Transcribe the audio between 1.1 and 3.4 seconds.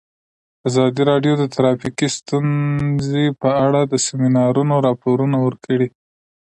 راډیو د ټرافیکي ستونزې